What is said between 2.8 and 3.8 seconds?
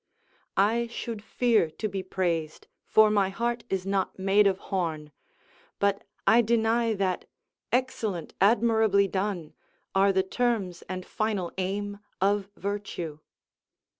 for my heart